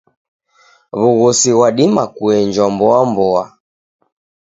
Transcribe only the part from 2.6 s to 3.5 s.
mboamboa?